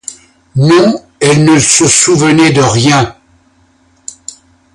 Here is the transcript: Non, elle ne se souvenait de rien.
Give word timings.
Non, 0.55 0.95
elle 1.19 1.45
ne 1.45 1.59
se 1.59 1.85
souvenait 1.87 2.51
de 2.53 2.61
rien. 2.61 3.15